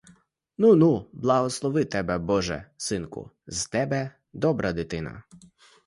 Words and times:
Ну-ну, 0.57 1.09
благослови 1.13 1.85
тебе, 1.85 2.17
боже, 2.17 2.65
синку; 2.77 3.31
з 3.47 3.65
тебе 3.67 4.11
добра 4.33 4.73
дитина. 4.73 5.23